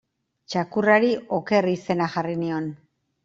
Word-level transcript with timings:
Txakurrari 0.53 1.11
Oker 1.37 1.69
izena 1.73 2.07
jarri 2.17 2.35
nion. 2.45 2.73